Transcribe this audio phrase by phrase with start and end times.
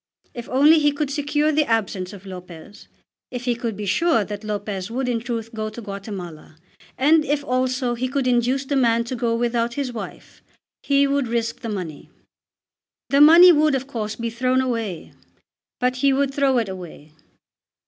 [0.33, 2.87] If only he could secure the absence of Lopez,
[3.29, 6.57] if he could be sure that Lopez would in truth go to Guatemala,
[6.97, 10.41] and if also he could induce the man to go without his wife,
[10.81, 12.09] he would risk the money.
[13.11, 15.13] The money would, of course, be thrown away,
[15.79, 17.11] but he would throw it away.